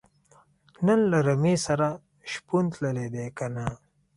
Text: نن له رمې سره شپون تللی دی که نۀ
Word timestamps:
نن 0.85 0.99
له 1.11 1.19
رمې 1.27 1.55
سره 1.65 1.87
شپون 2.31 2.65
تللی 2.73 3.07
دی 3.13 3.25
که 3.37 3.45
نۀ 3.55 3.67